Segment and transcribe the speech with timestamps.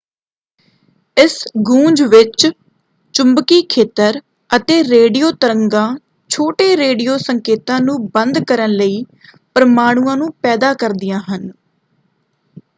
[1.17, 1.33] ਇਸ
[1.63, 2.47] ਗੂੰਜ ਵਿੱਚ
[3.13, 4.19] ਚੁੰਬਕੀ ਖੇਤਰ
[4.49, 5.85] ਅਤੇ ਰੇਡੀਓ ਤਰੰਗਾਂ
[6.29, 9.03] ਛੋਟੇ ਰੇਡੀਓ ਸੰਕੇਤਾਂ ਨੂੰ ਬੰਦ ਕਰਨ ਲਈ
[9.55, 11.49] ਪਰਮਾਣੂਆਂ ਨੂੰ ਪੈਦਾ ਕਰਦੀਆਂ ਹਨ।